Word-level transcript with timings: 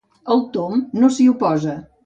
El 0.35 0.39
Tom 0.55 0.81
no 1.03 1.11
s'hi 1.19 1.31
oposa. 1.37 1.81